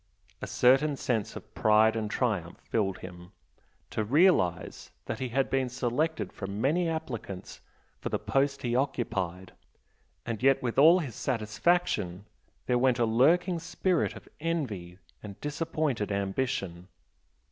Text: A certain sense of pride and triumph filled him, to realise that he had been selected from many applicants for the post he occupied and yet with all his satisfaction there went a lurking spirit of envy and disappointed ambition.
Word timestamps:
A 0.41 0.47
certain 0.47 0.95
sense 0.95 1.35
of 1.35 1.53
pride 1.53 1.95
and 1.95 2.09
triumph 2.09 2.57
filled 2.63 2.97
him, 3.05 3.33
to 3.91 4.03
realise 4.03 4.89
that 5.05 5.19
he 5.19 5.29
had 5.29 5.47
been 5.47 5.69
selected 5.69 6.33
from 6.33 6.59
many 6.59 6.89
applicants 6.89 7.61
for 7.99 8.09
the 8.09 8.17
post 8.17 8.63
he 8.63 8.75
occupied 8.75 9.53
and 10.25 10.41
yet 10.41 10.59
with 10.63 10.79
all 10.79 10.97
his 10.97 11.13
satisfaction 11.13 12.25
there 12.65 12.79
went 12.79 12.97
a 12.97 13.05
lurking 13.05 13.59
spirit 13.59 14.15
of 14.15 14.27
envy 14.39 14.97
and 15.21 15.39
disappointed 15.39 16.11
ambition. 16.11 16.87